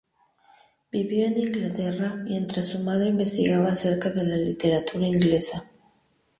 Vivió 0.91 1.27
en 1.27 1.37
Inglaterra 1.37 2.15
mientras 2.15 2.69
su 2.69 2.79
madre 2.79 3.09
investigaba 3.09 3.67
acerca 3.69 4.09
de 4.09 4.23
la 4.25 4.35
literatura 4.37 5.05
inglesa. 5.07 5.63